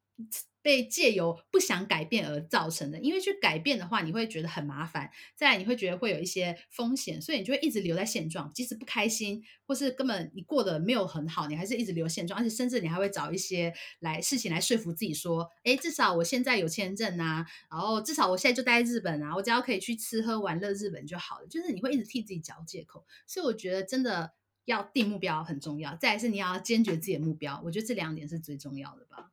[0.63, 24.33] 被借由不想改变而造成的，因为去改变的话，你会觉得很麻烦，再来你会觉得会有一些风险，所以你就会一直留在现状，即使不开心，或是根本你过得没有很好，你还是一直留现状，而且甚至你还会找一些来事情来说服自己说，哎，至少我现在有签证啊，然后至少我现在就待在日本啊，我只要可以去吃喝玩乐日本就好了，就是你会一直替自己找借口，所以我觉得真的
[24.65, 29.31] 要定目标很重要，再是你要坚决自己的目标，我觉得这两点是最重要的吧。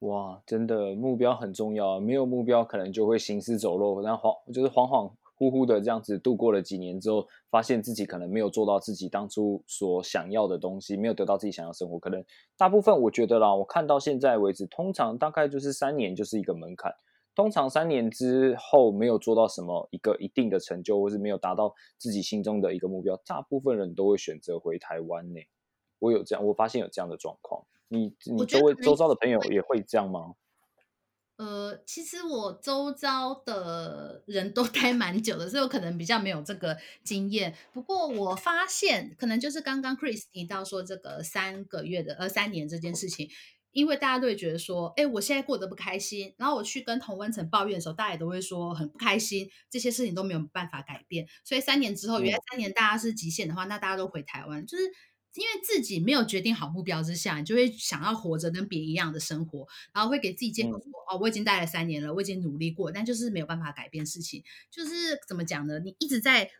[0.00, 2.00] 哇，真的目标很重要啊！
[2.00, 11.98] 没有目标，可能就会行尸走肉，然后恍就是恍恍惚惚的这样子度过了几年之后，发现自己可能没有做到自己当初所想要的东西，没有得到自己想要生活。
[11.98, 12.22] 可能
[12.58, 16.94] 大部分我觉得啦，我看到现在为止，通常大概就是三年就是一个门槛。
[17.34, 25.40] 通常三年之后没有做到什么一个一定的成就，或是没有达到自己心中的一个目标，大部分人都会选择回台湾呢。
[25.98, 27.62] 我有这样，我发现有这样的状况。
[27.88, 30.34] 你你周围周遭的朋友也会这样吗？
[31.36, 37.54] 呃，其实我周遭的人都 待蛮久的，所以我可能比较没有这个经验。
[37.74, 43.28] 不过我发现，可能就是刚刚 Chris 提到说这个三个月的呃三年这件事情，
[43.72, 51.28] 因为大家都会觉得说，哎，我现在过得不开心，然后我去跟同温层抱怨的时候，大家也都会说很不开心，这些事情都没有办法改变。
[51.44, 54.84] 所以三年之后，原来三年大家是极限的话，那大家都回台湾，就是。
[55.40, 65.78] 因为自己没有决定好目标之下，你就会想要活着跟别人一样的生活，然后会给自己借口说：“哦，我已经待了三年了，我已经努力过，但就是没有办法改变事情。”就是怎么讲呢？
[65.80, 66.50] 你一直在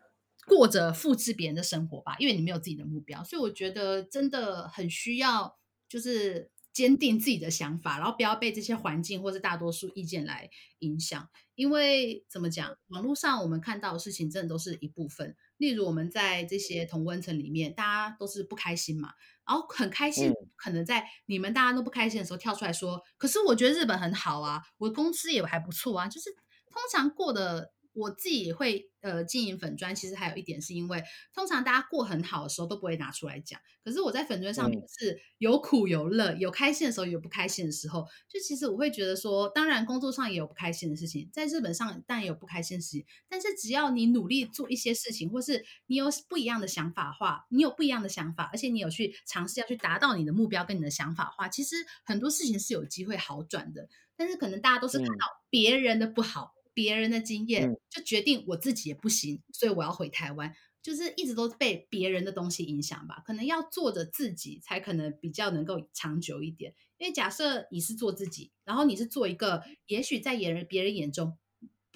[0.46, 3.24] 过着复制别人的生活吧，因为你没有自己的目标。
[3.24, 5.58] 所以我觉得真的很需要，
[5.88, 11.28] 就是坚定自己的想法，然后不要被这些环境或是大多数意见来影响。
[11.54, 15.34] 因为怎么讲，网络上我们看到的事情，真的都是一部分。
[15.58, 19.10] 例如我们在这些同温层里面，大家都是不开心嘛，
[19.46, 26.30] 然后很开心，可能在你们大家都不开心的时候跳出来说，可是我觉得日本很好啊，我公司也还不错啊，就是
[26.70, 27.72] 通常过的。
[27.96, 31.02] 我自己也会呃经营粉砖，其实还有一点是因为，
[31.34, 38.06] 通常大家过很好的时候都不会拿出来讲，可是我在粉砖上面是有苦有乐，有开心的时候，有不开心的时候。
[38.28, 53.88] 就其实我会觉得说，当然工作上也有不开心的事情，在日本上当然有不开心的事情，但是只要你努力做一些事情，或是你有不一样的想法话，你有不一样的想法，而且你有去尝试要去达到你的目标跟你的想法话，其实很多事情是有机会好转的。
[54.18, 56.55] 但是可能大家都是看到别人的不好。
[56.76, 63.22] 别人的经验就决定我自己也不行，所以我要回台湾，就是一直都被别人的东西影响吧。
[63.24, 66.74] 可能要做着自己，才可能比较能够长久一点。
[66.98, 71.38] 因为假设你是做自己，然后你是做一个，也许在别人别人眼中。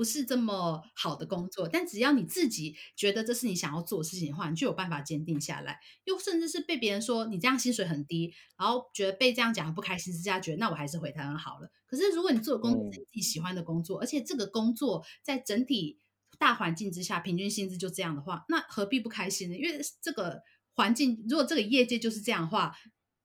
[0.01, 5.79] 不是这么好的工作，但只要你自己觉得这是你想要做的事情的话，你就有办法坚定下来。
[6.05, 11.71] 又甚至是被别人说你这样薪水很低，然后觉得被这样讲不开心之下，觉得那我还是回台湾好了。
[11.87, 15.99] 可是如果你做的工自己喜欢的工作，而且这个工作在整体
[16.39, 19.55] 大环境之下平均薪资就这样的话，那何必不开心呢？
[19.55, 20.41] 因为这个
[20.73, 22.75] 环境，如果这个业界就是这样的话。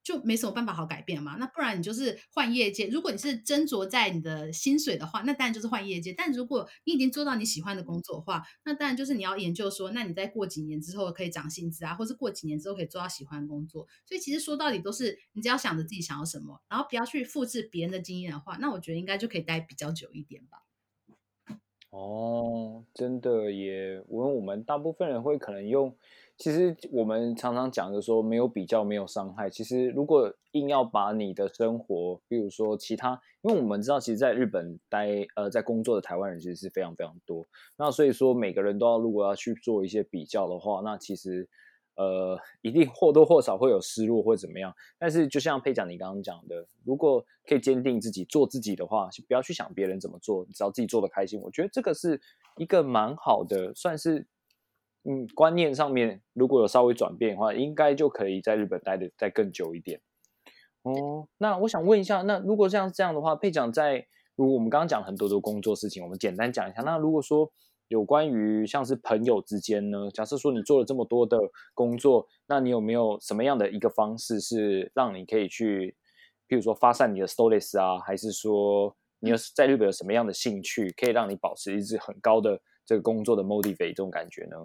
[0.06, 2.86] 就没什么办法好改变嘛，那不然你就是换业界。
[2.89, 6.13] 如果你是斟酌在你的薪水的话，那当然就是换业界。
[6.15, 13.88] 但如果你已经做到你喜欢的工作的话，那当然就是你要研究说，那你在过几年之后可以涨薪资啊，或是过几年之后可以做到喜欢的工作。
[14.06, 20.60] 所以其实说到底都是你只要想着自己想要什么，然后不要去复制别人的经验的话，那我觉得应该就可以待比较久一点吧。
[21.89, 24.04] 哦，真的也！
[24.08, 25.98] 我们我们大部分人会可能用。
[26.38, 29.50] 其实我们常常讲的说没有比较没有伤害。
[29.50, 37.48] 其实如果硬要把你的生活，比如说其他，因为我们知道，其实在日本待呃在工作的台湾人其实是非常非常多。
[37.78, 41.48] 那所以说每个人都要如果要去做一些比较的话，那其实
[41.95, 44.76] 呃一定或多或少会有失落或怎么样。
[45.00, 52.19] 但是就像佩讲你刚刚讲的，如果可以坚定自己做自己的话，不要去想别人怎么做，只要自己做的开心，我觉得这个是
[52.58, 54.28] 一个蛮好的，算是。
[55.08, 60.02] 嗯，观念上面如果有稍微转变的话，应该就可以在日本待的再更久一点。
[60.82, 66.82] 哦，那我想问一下，那如果像这样的话，佩讲在如果我们刚刚讲很多的工作事情，我们简单讲一下。
[66.82, 67.52] 那如果说
[67.88, 71.39] 有关于像是朋友之间呢，假设说你做了这么多的
[71.76, 75.96] 工作，那你有没有什么样的一个方式是让你可以去，
[76.48, 84.58] 譬如说发散你的 stories 啊，还是说你有在日本有什么样的兴趣，可以让你保持一直很高的这个工作的 motivate 这种感觉呢？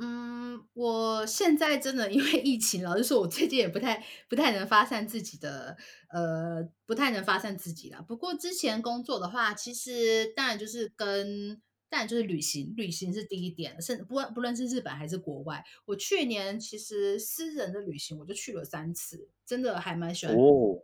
[0.00, 5.76] 嗯，我现在真的因为疫情老实说我最近也不太不太能发散自己的，
[6.10, 8.00] 呃，不太能发散自己了。
[8.06, 20.78] 不过之前工作的话，其实当然就是跟，当然就是旅行，旅行是第一点，甚至不不论是日本还是国外，我去年其实私人的旅行我就去了三次，真的还蛮喜欢哦。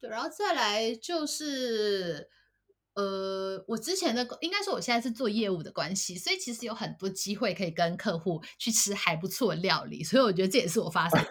[0.00, 2.30] 对，然后再来就是。
[2.94, 11.18] 呃，我之前的应该说我现在是做业务的关系，所以其实有很多机会可以跟客户去吃还不错的料理，所以我觉得这也是我发生。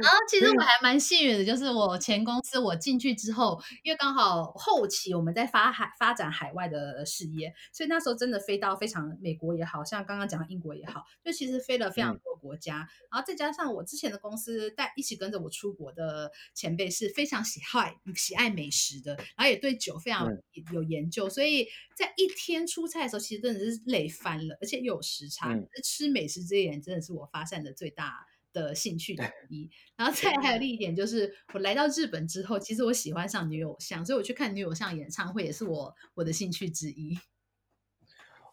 [0.00, 20.30] 然后其实我还蛮幸运的，就是我前公司我进去之后，因为刚好后期我们在发海发展海外的事业，所以那时候真的飞到非常美国也好像刚刚讲英国也好，就其实飞了非常多国家，然后再加上我之前的公司带一起跟着我出国的前辈是非常喜爱喜爱美食的，然后也对酒非常
[20.72, 28.26] 有研究，所以在一天出差的时候，其实真的是累翻了，而且又有时差，吃美食这一点真的是我发散的最大。
[28.50, 37.16] 的兴趣之 一，然后再还有另一点就是，我来到日本之后，其实我喜欢上女偶像，所以我去看女偶像演唱会也是我我的兴趣之一。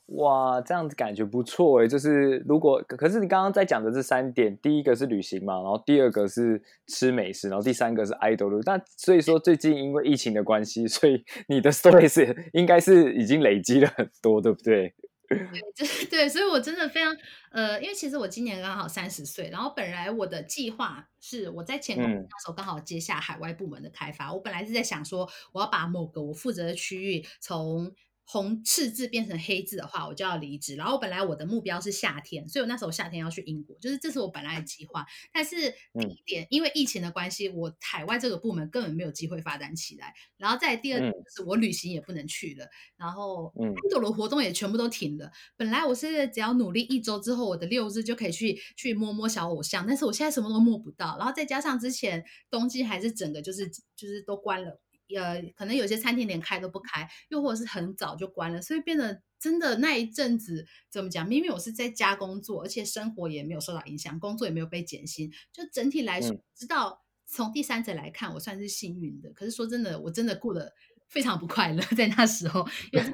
[0.07, 1.87] 哇，这样子感觉不错哎！
[1.87, 8.61] 就是如果可是你刚刚在讲的这三点，第一个是旅行嘛，然后第二个是吃美食，然后第三个是 idol。
[8.65, 14.93] 那所以说最近因为疫情的关系，所以 你的 stories 应该是已经累积了很多，对不对？
[15.27, 17.11] 对，对，所以我真的非常
[17.51, 27.91] 呃，因为其实我今年刚好三十岁，然后本来我的计划是我在前公司那时候刚好接下海外部门的开发，我本来是在想说，我要把某个我负责的区域从。
[28.27, 30.75] 红赤字变成黑字的话，我就要离职。
[30.75, 35.05] 然后本来我的目标是夏天，所以我那时候夏天要去英国，就是这是我本来的计划。
[35.31, 40.13] 但是第一点，因为疫情的关系，我海外这个部门根本没有机会发展起来。
[40.37, 42.67] 然后再第二点就是我旅行也不能去了，
[42.97, 45.31] 然后英国的活动也全部都停了。
[45.55, 51.15] 本来我是只要努力一周之后，我的六日就可以去去摸摸小偶像，但是我现在什么都摸不到。
[51.17, 54.81] 然后再加上之前冬季还是整个就是就是都关了。
[55.15, 61.27] 呃，可能有些餐厅连开都不开，又或者是很早就关了，所以变得真的那一阵子怎么讲？
[61.27, 69.31] 明明我是在家工作，而且生活也没有受到影响，工作也没有被减薪，就整体来说，知道从第三者来看，我算是幸运的。
[69.33, 70.73] 可是说真的，我真的过得
[71.07, 73.05] 非常不快乐， 在那时候，因为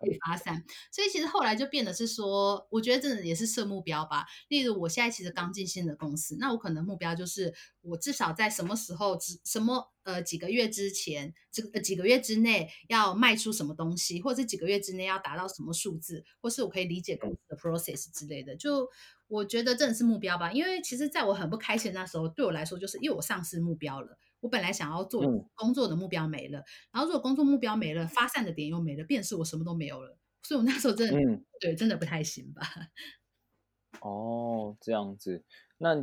[0.00, 4.24] 被发散，所以其实后来就变得是说，我觉得真的也是设目标吧。
[4.48, 7.52] 例如，我现在其实刚进新的公司，那我可能目标就是，
[7.82, 18.56] 我至少在什么时候，之什么呃几个月之前，这呃几个月之内要卖出什么东西，或者几个月之内要达到什么数字，或是我可以理解公司的 process 之类的。
[18.56, 18.88] 就
[19.26, 24.16] 我觉得真的是目标吧，因为其实在我很不开心那时候，对我来说就是因为我丧失目标了。
[24.46, 25.24] 我本来想要做
[25.56, 30.16] 工作的目标没了，然后如果工作目标没了，发散的点又没了，便是我什么都没有了。
[30.44, 32.62] 所以我那时候真的，对，真的不太行吧。
[34.00, 35.42] 哦，这样子，
[35.78, 35.96] 那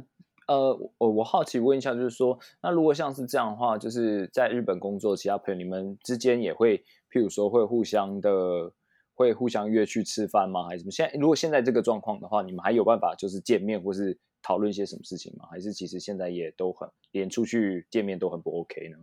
[0.47, 6.79] 呃，我我好奇问一下，就是说，那如果像是这样的话，就是在日本工作，其他朋友你们之间也会，
[7.09, 8.73] 譬如说会互相的，
[9.13, 10.67] 会互相约去吃饭吗？
[10.67, 10.91] 还是什么？
[10.91, 14.19] 现在如果现在这个状况的话，你们还有办法就是见面，或是？
[14.43, 15.47] 讨论一些什么事情吗？
[15.49, 18.97] 还是其实现在也都很连出去见面都很不 OK 呢？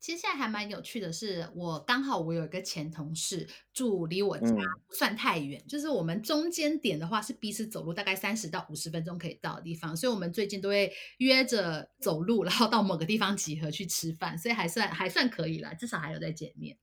[0.00, 4.48] 其实现在还蛮有趣的是，我刚好我有一个前同事住离我家
[4.88, 16.78] 不算太远，就是我们中间点的话是彼此走路大概三十到五十分钟可以到的地方，所以我们最近都会约着走路，然后到某个地方集合去吃饭，所以还算还算可以啦，至少还有在见面。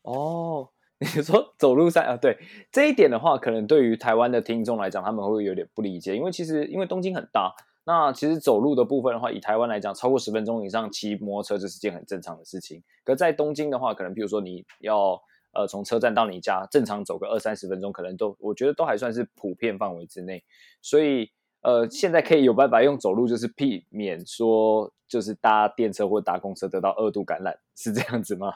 [0.00, 0.70] 哦。
[0.98, 2.38] 你说走路上啊，对
[2.72, 12.82] 这一点的话，可能对于台湾的听众来讲，他们会有点不理解，因为其实因为东京很大，那其实走路的部分的话，以台湾来讲，超过十分钟以上骑摩托车就是件很正常的事情。
[13.04, 15.20] 可在东京的话，可能比如说你要
[15.52, 20.42] 呃从车站到你家，正常走个二三十分钟，可能都我觉得都还算是普遍范围之内。
[20.80, 21.30] 所以
[21.60, 28.54] 呃，现在可以有办法用走路，就是避免说就是搭电车或搭公车得到二度感染，是这样子吗？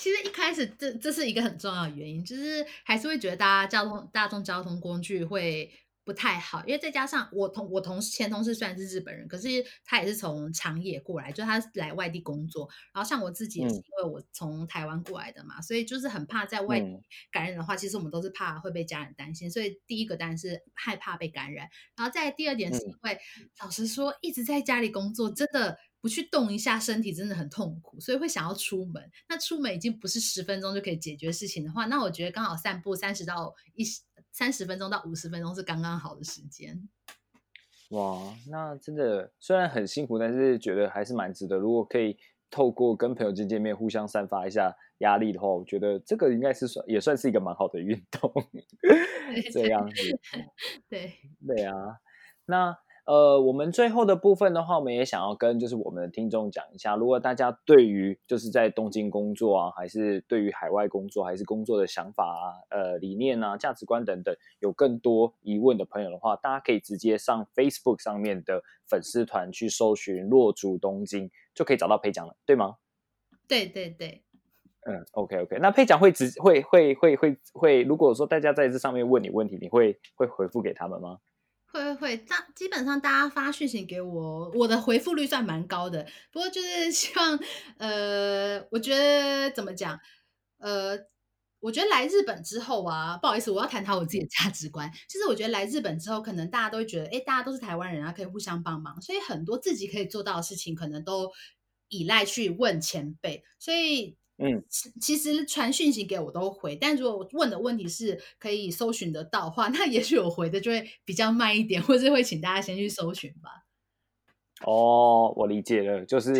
[0.00, 5.70] 其实一开始，这这是一个很重要的原因，就是还是会觉得大家交通大众交通工具会
[6.04, 9.48] 不太好，因为再加上我同我同前同事虽然是日本人，可是
[9.84, 12.66] 他也是从长野过来，就他来外地工作。
[12.94, 16.86] 然后像我自己也是因为我从台湾过来的嘛，所以就是很怕在外地
[17.30, 21.68] 感染的话，其实我们都是怕会被家人担心，所以第一个当然是害怕被感染。
[21.94, 23.18] 然后再第二点是因为，
[23.62, 25.76] 老实说，一直在家里工作真的。
[26.00, 29.10] 不去动一下身体真的很痛苦，所以会想要出门。
[29.28, 33.84] 那出门已经不是十分钟就可以解决事情的话，那我觉得刚好散步三十到一
[34.32, 36.88] 三十分钟到五十分钟是刚刚好的时间。
[37.90, 41.58] 哇，那真的虽然很辛苦，但是觉得还是蛮值得。
[41.58, 42.16] 如果可以
[42.50, 48.32] 透过跟朋友见见面，互相散发一下压力的话，我觉得这个应该是算也算是一个蛮好的运动。
[49.52, 50.18] 这样子，
[50.88, 51.12] 对
[51.46, 51.74] 对啊，
[52.46, 52.78] 那。
[53.06, 72.76] 呃，我们最后的部分的话，我们也想要跟就是我们的听众讲一下，如果大家对于就是在东京工作啊，还是对于海外工作，还是工作的想法啊、呃理念啊、价值观等等，有更多疑问的朋友的话，大家可以直接上 Facebook 上面的粉丝团去搜寻“落足东京”，就可以找到配讲了，对吗？
[73.48, 74.22] 对对对，
[74.86, 81.18] 嗯，OK OK，那配讲会直会会会会会，如果说大家在这上面问你问题，你会会回复给他们吗？
[81.72, 86.06] 会会会，大基本上大家发讯息给我，我的回复率算蛮高的。
[86.32, 87.38] 不过就是 希望，
[87.78, 89.98] 呃，我觉得怎么讲，
[90.58, 90.98] 呃，
[91.60, 94.90] 我觉得来日本之后啊，不好意思，我要谈谈我自己的价值观。
[95.08, 101.30] 就是我觉得来日本之后，可能大家都会觉得，哎，大家都是台湾人啊，可以互相帮忙，所以很多自己可以做到的事情，可能都
[101.88, 103.44] 依赖去问前辈。
[103.58, 104.64] 所以，嗯，
[105.00, 113.66] 其实传讯息给我都回，但如果问的问题是可以搜寻得到的话， 那也许我回的就会比较慢一点，或者会请大家先去搜寻吧。
[114.66, 116.32] 哦，我理解了，就是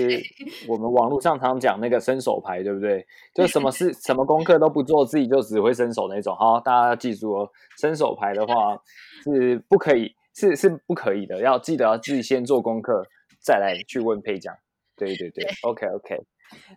[0.68, 3.06] 我们网络上常讲那个伸手牌，对不对？
[3.34, 6.36] 就什么事、什么功课都不做，自己就只会伸手那种。
[6.36, 8.76] 好，大家要记住哦，伸手牌的话
[9.24, 13.02] 是不可以，是是不可以的，要记得要自己先做功课，
[13.42, 14.54] 再来去问配奖。
[14.96, 16.20] 对对对，OK OK。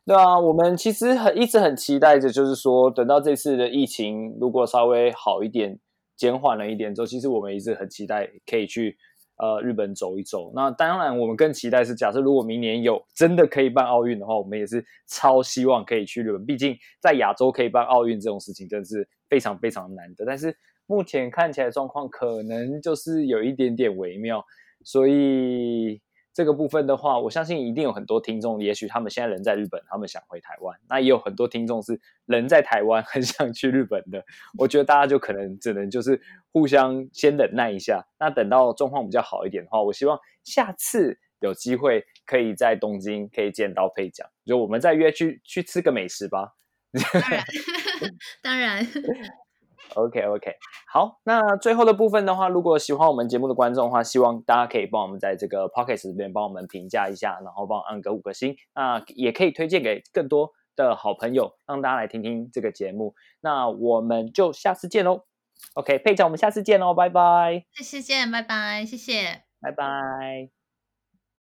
[0.06, 5.80] 对啊，我们其实很一直很期待着，就是说等到这次的疫情如果稍微好一点、
[6.16, 8.98] 减缓了一点之后，其实我们一直很期待可以去。
[9.36, 10.52] 呃，日本走一走。
[10.54, 16.46] 那当然，我们更期待是，假设如果明年有真的可以办奥运的话，我们也是超希望可以去日本。
[16.46, 20.24] 毕竟在亚洲可以办奥运这种事情，真的是非常非常难的。
[20.24, 20.56] 但是
[20.86, 24.46] 目前看起来状况可能就是有一点点微妙，
[24.86, 26.00] 所以。
[26.34, 30.76] 这个部分的话，我相信一定有很多听众，也许他们现在人在日本，他们想回台湾。
[30.90, 34.26] 那也有很多听众是人在台湾， 很想去日本的。
[34.58, 36.20] 我觉得大家就可能只能就是
[36.52, 38.04] 互相先忍耐一下。
[38.20, 46.56] 那等到状况比较好一点的话，我希望下次有机会可以在东京可以见到佩奖，就我们再约去去吃个美食吧。
[47.22, 47.44] 当然，
[48.42, 48.88] 当然。
[49.96, 50.56] OK OK，
[50.92, 63.16] 好，那最后的部分的话，如果喜欢我们节目的观众的话，希望大家可以帮我们在这个 Pocket 这边帮我们评价一下，然后帮我按个五颗星，那也可以推荐给更多的好朋友，让大家来听听这个节目。
[63.42, 65.26] 那我们就下次见喽。
[65.76, 67.66] OK，佩长，我们下次见喽，拜拜。
[67.74, 70.63] 下次见，拜拜，谢谢，拜拜。